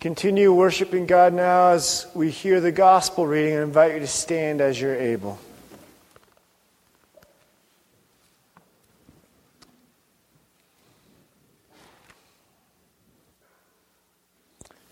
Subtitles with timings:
[0.00, 4.62] continue worshiping God now as we hear the gospel reading and invite you to stand
[4.62, 5.38] as you're able.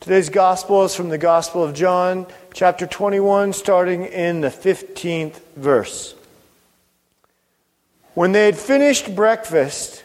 [0.00, 6.14] Today's gospel is from the Gospel of John, chapter 21, starting in the 15th verse.
[8.12, 10.04] When they had finished breakfast,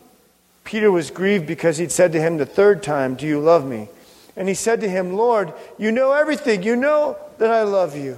[0.63, 3.89] Peter was grieved because he'd said to him the third time, Do you love me?
[4.35, 6.63] And he said to him, Lord, you know everything.
[6.63, 8.17] You know that I love you.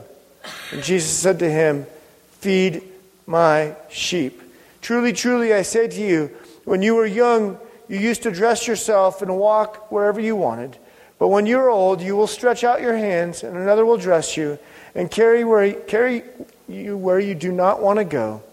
[0.72, 1.86] And Jesus said to him,
[2.40, 2.84] Feed
[3.26, 4.42] my sheep.
[4.82, 6.30] Truly, truly, I say to you,
[6.66, 10.78] when you were young, you used to dress yourself and walk wherever you wanted.
[11.20, 14.36] But when you are old, you will stretch out your hands, and another will dress
[14.36, 14.60] you
[14.94, 16.24] and carry, where, carry
[16.68, 18.44] you where you do not want to go.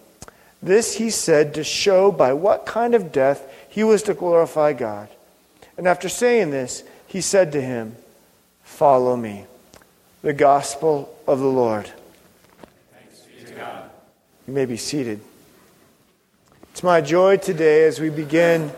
[0.63, 5.09] This he said to show by what kind of death he was to glorify God.
[5.79, 7.97] And after saying this, he said to him,
[8.65, 9.47] Follow me.
[10.23, 11.91] The gospel of the Lord.
[12.93, 13.91] Thanks be to God.
[14.47, 15.21] You may be seated.
[16.73, 18.71] It's my joy today as we begin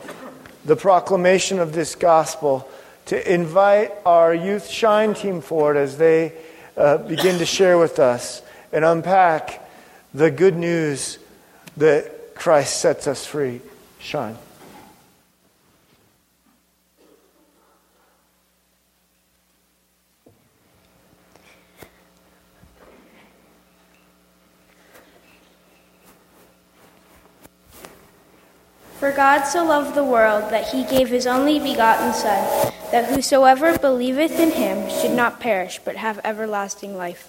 [0.65, 2.69] the proclamation of this gospel
[3.07, 6.33] to invite our Youth Shine team forward as they
[6.77, 9.69] uh, begin to share with us and unpack
[10.15, 11.19] the good news
[11.77, 13.61] that Christ sets us free.
[13.99, 14.37] Shine.
[29.03, 33.77] For God so loved the world that he gave his only begotten Son, that whosoever
[33.77, 37.27] believeth in him should not perish, but have everlasting life.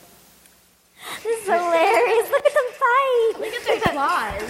[1.23, 2.29] This is hilarious.
[2.29, 3.33] Look at them fight.
[3.39, 4.43] Look at their claws.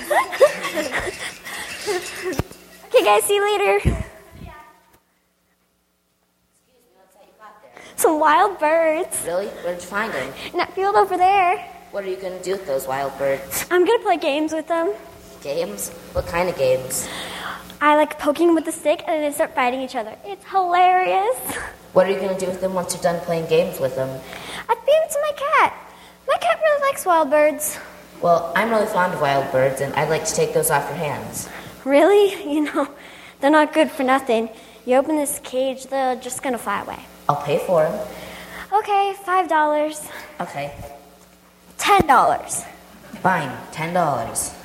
[2.94, 4.03] okay, guys, see you later.
[7.95, 9.23] Some wild birds.
[9.25, 9.47] Really?
[9.47, 10.34] Where'd you find them?
[10.51, 11.57] In that field over there.
[11.91, 13.66] What are you going to do with those wild birds?
[13.72, 14.94] I'm going to play games with them.
[15.44, 15.90] Games?
[16.14, 17.08] What kind of games?
[17.81, 20.16] I like poking them with a stick and then they start fighting each other.
[20.24, 21.38] It's hilarious.
[21.92, 24.09] What are you going to do with them once you're done playing games with them?
[24.70, 25.74] I'd feed them to my cat.
[26.30, 27.78] My cat really likes wild birds.
[28.22, 30.98] Well, I'm really fond of wild birds and I'd like to take those off your
[30.98, 31.50] hands.
[31.84, 32.42] Really?
[32.53, 32.88] You know,
[33.42, 34.48] they're not good for nothing.
[34.86, 37.00] You open this cage, they're just going to fly away.
[37.28, 38.08] I'll pay for them.
[38.72, 40.09] Okay, $5.
[40.40, 40.74] Okay.
[41.78, 42.66] $10.
[43.22, 44.62] Fine, $10.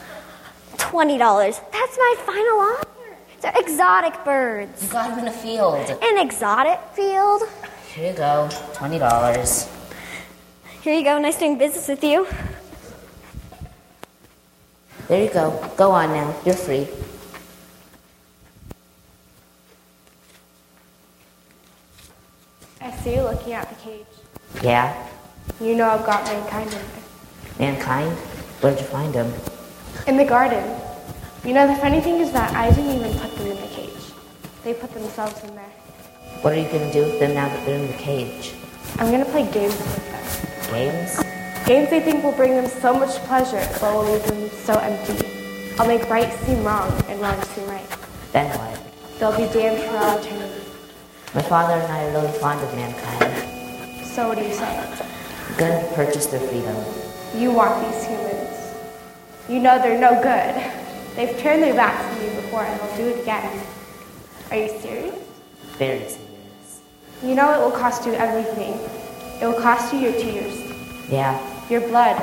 [0.79, 1.19] $20.
[1.73, 3.17] That's my final offer.
[3.41, 4.83] They're exotic birds.
[4.83, 5.91] You got them in a field.
[6.03, 7.43] An exotic field?
[7.95, 9.69] Here you go, $20.
[10.83, 11.19] Here you go.
[11.19, 12.27] Nice doing business with you.
[15.09, 15.73] There you go.
[15.77, 16.35] Go on now.
[16.45, 16.87] You're free.
[22.81, 24.07] I see you looking at the cage.
[24.63, 25.09] Yeah?
[25.61, 27.03] You know I've got mankind in there.
[27.59, 28.13] Mankind?
[28.61, 29.33] Where'd you find them?
[30.07, 30.65] In the garden.
[31.45, 34.13] You know, the funny thing is that I didn't even put them in the cage.
[34.65, 35.73] They put themselves in there.
[36.43, 38.55] What are you going to do with them now that they're in the cage?
[38.99, 40.73] I'm going to play games with them.
[40.73, 41.23] Games?
[41.67, 45.75] Games they think will bring them so much pleasure, but will leave them so empty.
[45.79, 47.87] I'll make right seem wrong and wrong seem right.
[48.33, 48.81] Then what?
[49.19, 50.65] They'll be damned for all eternity.
[51.35, 54.07] My father and I are really fond of mankind.
[54.07, 54.79] So what do you say?
[54.79, 56.77] I'm going to purchase their freedom.
[57.35, 58.28] You want these humans.
[59.49, 60.55] You know they're no good.
[61.17, 63.67] They've turned their backs on you before and they'll do it again.
[64.51, 65.15] Are you serious?
[65.79, 66.81] Very serious.
[67.23, 68.75] You know it will cost you everything.
[69.41, 70.55] It will cost you your tears,
[71.11, 71.39] Yeah,
[71.71, 72.17] your blood,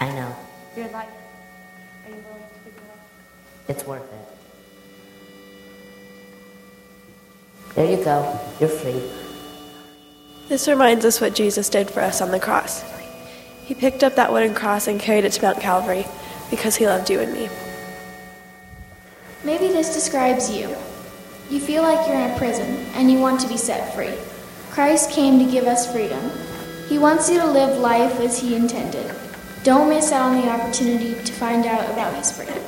[0.00, 0.34] I know.
[0.76, 1.08] your life.
[2.06, 2.98] Are you willing to give it up?
[3.68, 4.28] It's worth it.
[7.74, 8.38] There you go.
[8.60, 9.02] You're free.
[10.48, 12.82] This reminds us what Jesus did for us on the cross.
[13.64, 16.04] He picked up that wooden cross and carried it to Mount Calvary
[16.54, 17.48] because he loved you and me.
[19.42, 20.74] Maybe this describes you.
[21.50, 24.14] You feel like you're in a prison and you want to be set free.
[24.70, 26.30] Christ came to give us freedom.
[26.88, 29.14] He wants you to live life as He intended.
[29.64, 32.62] Don't miss out on the opportunity to find out about His freedom.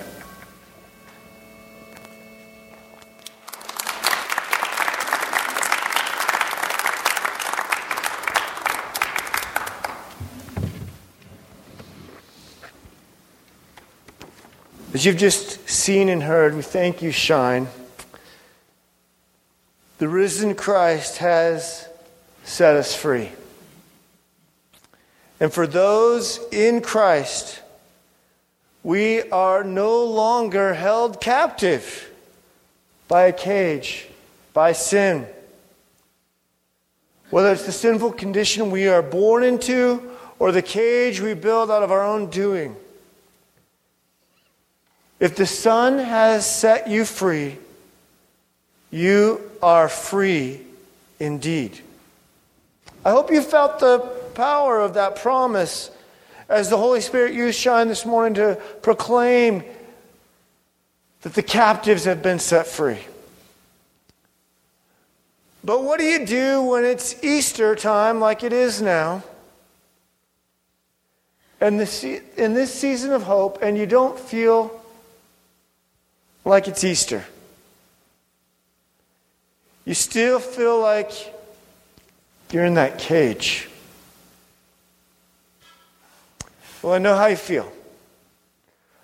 [15.07, 17.69] You've just seen and heard, we thank you, Shine.
[19.99, 21.89] The risen Christ has
[22.43, 23.31] set us free.
[25.39, 27.63] And for those in Christ,
[28.83, 32.11] we are no longer held captive
[33.07, 34.09] by a cage,
[34.53, 35.27] by sin.
[37.31, 40.11] Whether it's the sinful condition we are born into
[40.41, 42.77] or the cage we build out of our own doing.
[45.19, 47.57] If the Son has set you free,
[48.91, 50.61] you are free
[51.19, 51.81] indeed.
[53.05, 53.99] I hope you felt the
[54.35, 55.91] power of that promise
[56.49, 59.65] as the Holy Spirit used Shine this morning to proclaim
[61.23, 62.99] that the captives have been set free.
[65.65, 69.25] But what do you do when it's Easter time, like it is now,
[71.61, 74.81] and the, in this season of hope, and you don't feel
[76.51, 77.25] like it's Easter?
[79.85, 81.11] You still feel like
[82.51, 83.69] you're in that cage.
[86.83, 87.73] Well, I know how you feel.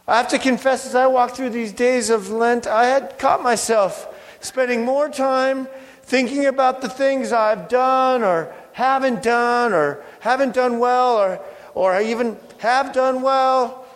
[0.07, 3.43] I have to confess, as I walk through these days of Lent, I had caught
[3.43, 4.09] myself
[4.41, 5.69] spending more time
[6.03, 11.41] thinking about the things I've done or haven't done or haven't done well or,
[11.75, 13.87] or I even have done well.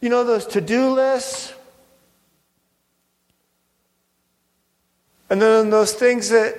[0.00, 1.54] You know, those to do lists.
[5.32, 6.58] And then those things that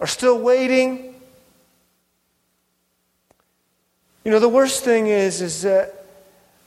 [0.00, 1.14] are still waiting.
[4.24, 6.06] You know, the worst thing is, is that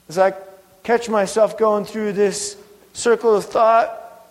[0.08, 0.36] as I
[0.84, 2.56] catch myself going through this
[2.94, 4.26] circle of thought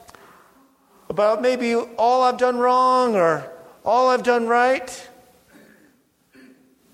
[1.11, 3.47] about maybe all I've done wrong or
[3.85, 5.11] all I've done right,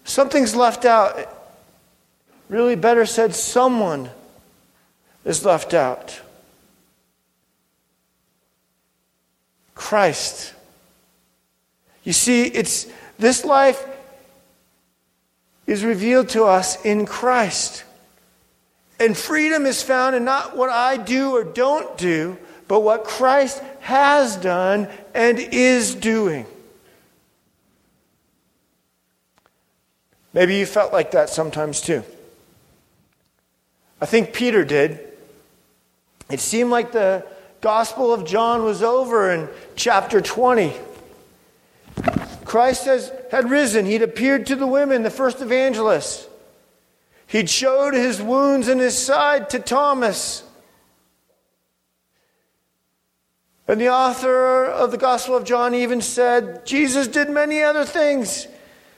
[0.03, 1.33] something's left out.
[2.49, 4.11] Really, better said, someone
[5.25, 6.23] is left out.
[9.79, 10.53] Christ.
[12.03, 13.87] You see, it's this life
[15.67, 17.85] is revealed to us in Christ.
[18.99, 22.37] And freedom is found in not what I do or don't do,
[22.67, 26.45] but what Christ has done and is doing.
[30.33, 32.03] Maybe you felt like that sometimes too.
[34.01, 35.01] I think Peter did.
[36.29, 37.25] It seemed like the
[37.61, 40.73] Gospel of John was over in chapter 20.
[42.45, 43.85] Christ has, had risen.
[43.85, 46.29] He'd appeared to the women, the first evangelists.
[47.27, 50.45] He'd showed his wounds in his side to Thomas.
[53.67, 58.47] And the author of the Gospel of John even said Jesus did many other things,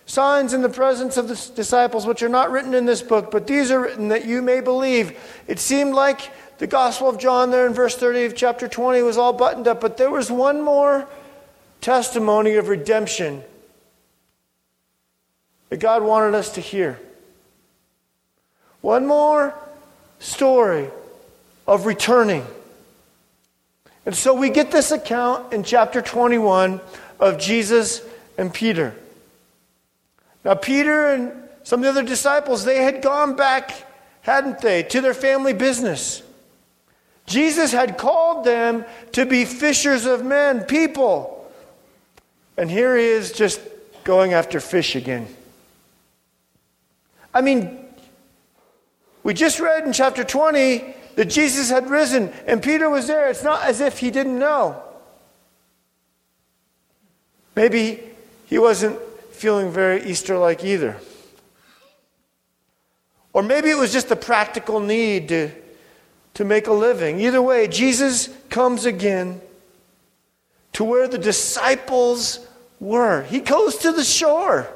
[0.07, 3.49] signs in the presence of the disciples, which are not written in this book, but
[3.49, 5.19] these are written that you may believe.
[5.49, 6.31] It seemed like
[6.61, 9.81] the Gospel of John, there in verse 30 of chapter 20, was all buttoned up,
[9.81, 11.09] but there was one more
[11.81, 13.43] testimony of redemption
[15.71, 17.01] that God wanted us to hear.
[18.83, 19.55] One more
[20.19, 20.91] story
[21.67, 22.45] of returning.
[24.05, 26.79] And so we get this account in chapter 21
[27.19, 28.03] of Jesus
[28.37, 28.95] and Peter.
[30.45, 33.87] Now, Peter and some of the other disciples, they had gone back,
[34.21, 36.23] hadn't they, to their family business.
[37.31, 41.49] Jesus had called them to be fishers of men, people.
[42.57, 43.61] And here he is just
[44.03, 45.29] going after fish again.
[47.33, 47.87] I mean,
[49.23, 53.31] we just read in chapter 20 that Jesus had risen and Peter was there.
[53.31, 54.83] It's not as if he didn't know.
[57.55, 58.03] Maybe
[58.47, 58.99] he wasn't
[59.31, 60.97] feeling very Easter like either.
[63.33, 65.53] Or maybe it was just a practical need to,
[66.35, 67.21] to make a living.
[67.21, 69.41] Either way, Jesus comes again
[70.73, 72.47] to where the disciples
[72.79, 73.23] were.
[73.23, 74.69] He goes to the shore.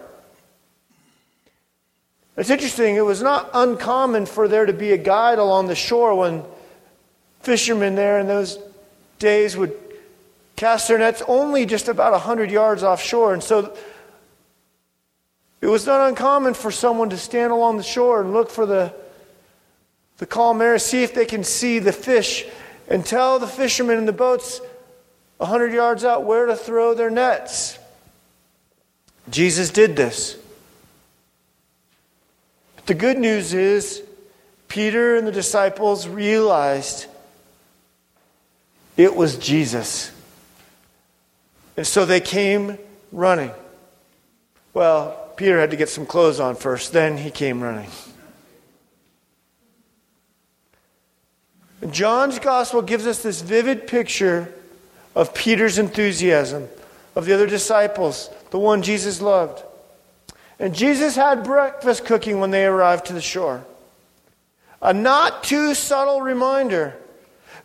[2.36, 6.16] It's interesting, it was not uncommon for there to be a guide along the shore
[6.16, 6.42] when
[7.42, 8.58] fishermen there in those
[9.20, 9.72] days would
[10.56, 13.34] cast their nets only just about 100 yards offshore.
[13.34, 13.76] And so
[15.60, 18.92] it was not uncommon for someone to stand along the shore and look for the,
[20.18, 22.44] the calm air, see if they can see the fish,
[22.88, 24.60] and tell the fishermen in the boats
[25.38, 27.78] 100 yards out where to throw their nets.
[29.30, 30.36] Jesus did this.
[32.76, 34.02] But the good news is,
[34.68, 37.06] Peter and the disciples realized
[38.96, 40.12] it was Jesus.
[41.76, 42.78] And so they came
[43.10, 43.50] running.
[44.72, 47.90] Well, Peter had to get some clothes on first, then he came running.
[51.92, 54.52] John's gospel gives us this vivid picture
[55.14, 56.68] of Peter's enthusiasm,
[57.14, 59.62] of the other disciples, the one Jesus loved.
[60.58, 63.64] And Jesus had breakfast cooking when they arrived to the shore.
[64.80, 66.96] A not too subtle reminder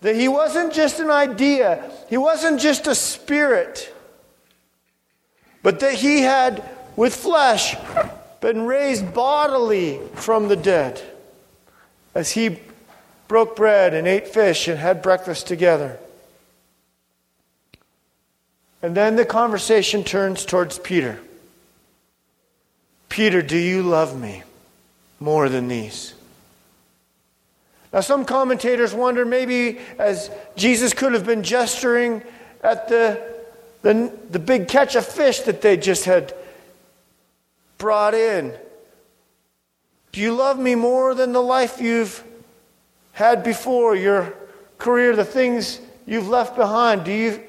[0.02, 3.94] that he wasn't just an idea, he wasn't just a spirit,
[5.62, 6.64] but that he had,
[6.96, 7.76] with flesh,
[8.42, 11.02] been raised bodily from the dead
[12.16, 12.58] as he
[13.30, 15.98] broke bread and ate fish and had breakfast together.
[18.82, 21.20] And then the conversation turns towards Peter.
[23.08, 24.44] Peter, do you love me
[25.20, 26.16] more than these?
[27.94, 32.24] Now, some commentators wonder maybe as Jesus could have been gesturing
[32.64, 33.22] at the,
[33.84, 36.34] the, the big catch of fish that they just had
[37.78, 38.54] brought in.
[40.14, 42.24] Do you love me more than the life you've
[43.20, 44.34] had before, your
[44.78, 47.04] career, the things you've left behind?
[47.04, 47.44] Do you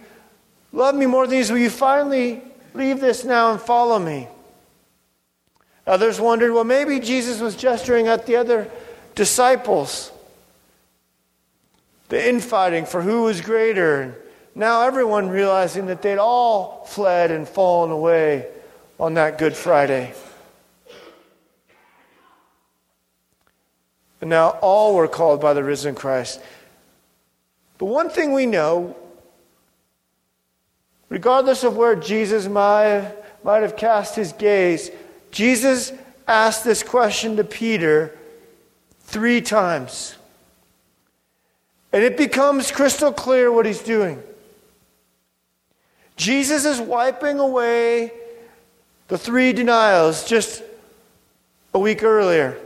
[0.73, 1.49] love me more than these?
[1.49, 2.43] Will you finally
[2.75, 4.27] leave this now and follow me?
[5.87, 8.69] Others wondered, well, maybe Jesus was gesturing at the other
[9.15, 10.11] disciples.
[12.09, 14.01] The infighting for who was greater.
[14.01, 14.15] And
[14.57, 18.49] now everyone realizing that they'd all fled and fallen away
[18.99, 20.15] on that Good Friday.
[24.21, 26.41] And now all were called by the risen Christ.
[27.79, 28.97] But one thing we know,
[31.09, 33.13] regardless of where Jesus might,
[33.43, 34.91] might have cast his gaze,
[35.31, 35.93] Jesus
[36.29, 38.17] asked this question to Peter
[39.01, 40.17] three times.
[41.93, 44.23] And it becomes crystal clear what he's doing.
[46.17, 48.13] Jesus is wiping away
[49.09, 50.63] the three denials just
[51.73, 52.59] a week earlier.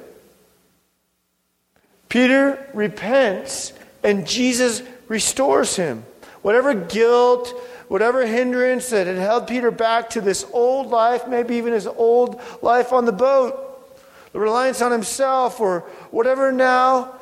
[2.14, 3.72] Peter repents
[4.04, 6.04] and Jesus restores him.
[6.42, 7.48] Whatever guilt,
[7.88, 12.40] whatever hindrance that had held Peter back to this old life, maybe even his old
[12.62, 13.98] life on the boat,
[14.32, 15.80] the reliance on himself, or
[16.12, 17.16] whatever now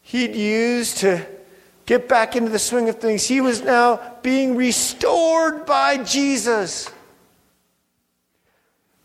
[0.00, 1.24] he'd used to
[1.86, 6.90] get back into the swing of things, he was now being restored by Jesus.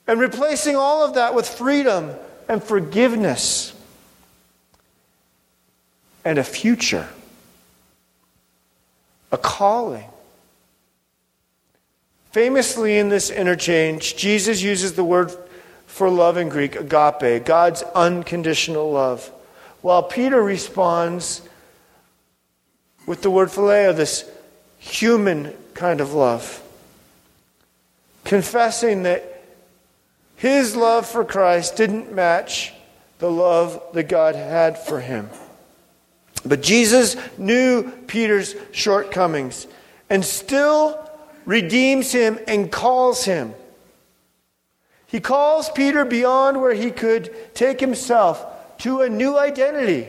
[0.08, 2.16] And replacing all of that with freedom
[2.50, 3.74] and forgiveness
[6.26, 7.08] and a future
[9.32, 10.06] a calling.
[12.32, 15.32] Famously, in this interchange, Jesus uses the word
[15.88, 19.32] for love in Greek, agape, God's unconditional love,
[19.82, 21.42] while Peter responds
[23.06, 24.30] with the word phileo, this
[24.78, 26.62] human kind of love,
[28.24, 29.29] confessing that
[30.40, 32.74] his love for Christ didn't match
[33.18, 35.30] the love that God had for him.
[36.46, 39.68] But Jesus knew Peter's shortcomings
[40.10, 40.98] and still
[41.44, 43.54] redeems him and calls him.
[45.08, 50.08] He calls Peter beyond where he could take himself to a new identity.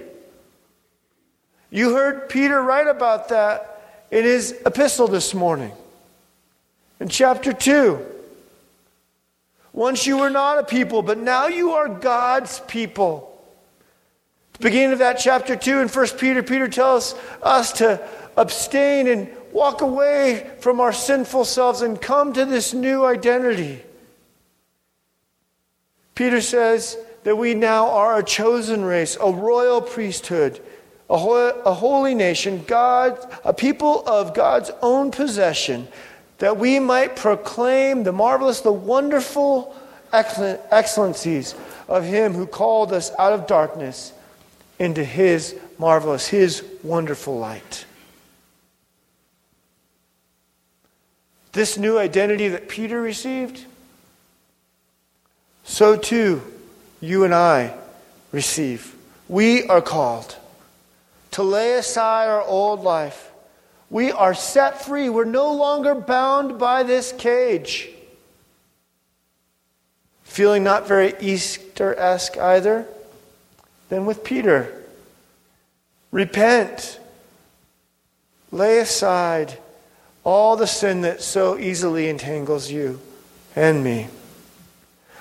[1.70, 5.72] You heard Peter write about that in his epistle this morning.
[7.00, 8.06] In chapter 2.
[9.72, 13.30] Once you were not a people, but now you are God's people
[14.60, 19.28] The beginning of that chapter 2 in 1 Peter, Peter tells us to abstain and
[19.52, 23.82] walk away from our sinful selves and come to this new identity.
[26.14, 30.60] Peter says that we now are a chosen race, a royal priesthood,
[31.08, 35.88] a, a holy nation, God, a people of God's own possession,
[36.40, 39.76] that we might proclaim the marvelous, the wonderful
[40.12, 41.54] excellencies
[41.86, 44.12] of Him who called us out of darkness
[44.78, 47.84] into His marvelous, His wonderful light.
[51.52, 53.64] This new identity that Peter received,
[55.64, 56.42] so too
[57.00, 57.74] you and I
[58.32, 58.94] receive.
[59.28, 60.36] We are called
[61.32, 63.29] to lay aside our old life.
[63.90, 65.10] We are set free.
[65.10, 67.90] We're no longer bound by this cage.
[70.22, 72.86] Feeling not very Easter esque either?
[73.90, 74.72] than with Peter.
[76.10, 76.98] Repent.
[78.50, 79.58] Lay aside
[80.24, 82.98] all the sin that so easily entangles you
[83.54, 84.08] and me.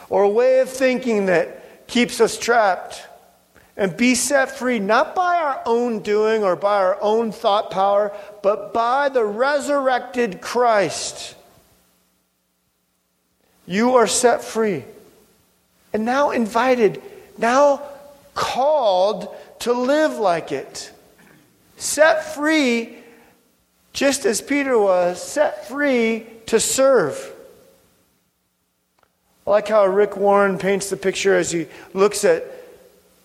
[0.09, 3.05] Or a way of thinking that keeps us trapped.
[3.79, 8.13] And be set free, not by our own doing or by our own thought power,
[8.43, 11.33] but by the resurrected Christ.
[13.65, 14.83] You are set free.
[15.93, 17.01] And now invited,
[17.38, 17.83] now
[18.33, 20.91] called to live like it.
[21.77, 22.98] Set free,
[23.93, 27.33] just as Peter was, set free to serve.
[29.48, 32.58] I like how Rick Warren paints the picture as he looks at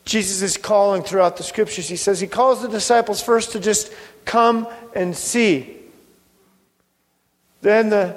[0.05, 1.89] Jesus' is calling throughout the scriptures.
[1.89, 3.93] He says he calls the disciples first to just
[4.25, 5.77] come and see.
[7.63, 8.17] Then the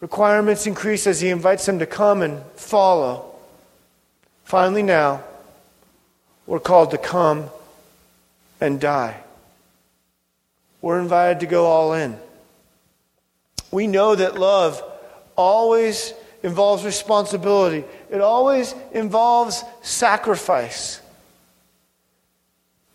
[0.00, 3.34] requirements increase as he invites them to come and follow.
[4.44, 5.22] Finally, now,
[6.46, 7.48] we're called to come
[8.60, 9.16] and die.
[10.80, 12.18] We're invited to go all in.
[13.70, 14.82] We know that love
[15.36, 21.00] always involves responsibility, it always involves sacrifice.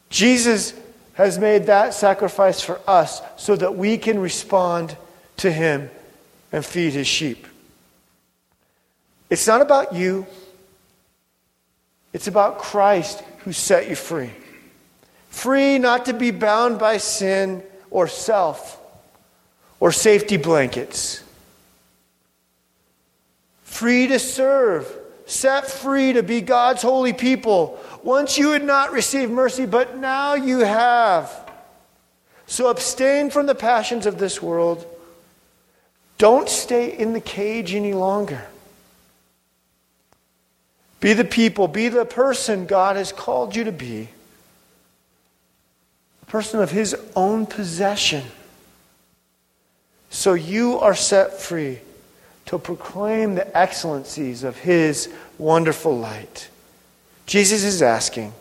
[0.10, 0.74] Jesus
[1.16, 4.96] has made that sacrifice for us so that we can respond
[5.38, 5.90] to him
[6.52, 7.48] and feed his sheep.
[9.30, 10.28] It's not about you,
[12.14, 14.30] it's about Christ who set you free.
[15.30, 18.80] Free not to be bound by sin or self
[19.80, 21.24] or safety blankets.
[23.74, 24.88] Free to serve,
[25.26, 27.80] set free to be God's holy people.
[28.04, 31.52] Once you had not received mercy, but now you have.
[32.46, 34.86] So abstain from the passions of this world.
[36.20, 38.46] Don't stay in the cage any longer.
[41.00, 44.08] Be the people, be the person God has called you to be.
[46.22, 48.26] A person of His own possession.
[50.12, 51.80] So you are set free
[52.46, 56.50] to proclaim the excellencies of His wonderful light.
[57.26, 58.34] Jesus is asking,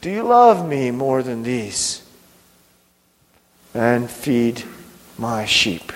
[0.00, 2.02] Do you love me more than these?
[3.74, 4.64] And feed
[5.16, 5.92] my sheep.